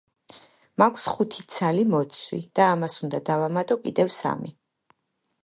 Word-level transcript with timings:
მაქვს 0.81 1.03
ხუთი 1.15 1.45
ცალი 1.55 1.83
მოცვი 1.91 2.39
და 2.61 2.65
ამას 2.77 2.97
უნდა 3.09 3.21
დავამატო 3.29 3.79
კიდევ 3.87 4.13
სამი. 4.19 4.53